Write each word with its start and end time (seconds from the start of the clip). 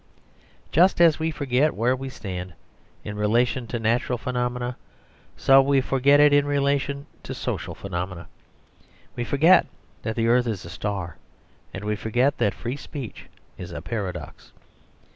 Just 0.71 0.99
as 0.99 1.19
we 1.19 1.29
forget 1.29 1.75
where 1.75 1.95
we 1.95 2.09
stand 2.09 2.53
in 3.03 3.15
relation 3.15 3.67
to 3.67 3.77
natural 3.77 4.17
phenomena, 4.17 4.75
so 5.37 5.61
we 5.61 5.79
forget 5.79 6.19
it 6.19 6.33
in 6.33 6.47
relation 6.47 7.05
to 7.21 7.35
social 7.35 7.75
phenomena. 7.75 8.27
We 9.15 9.23
forget 9.23 9.67
that 10.01 10.15
the 10.15 10.25
earth 10.27 10.47
is 10.47 10.65
a 10.65 10.71
star, 10.71 11.17
and 11.71 11.83
we 11.85 11.95
forget 11.95 12.39
that 12.39 12.55
free 12.55 12.77
speech 12.77 13.27
is 13.59 13.71
a 13.71 13.79
paradox. 13.83 14.51